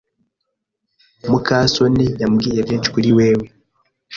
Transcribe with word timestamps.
muka 1.29 1.57
soni 1.73 2.05
yambwiye 2.21 2.59
byinshi 2.65 2.89
kuri 2.93 3.09
wewe. 3.17 3.45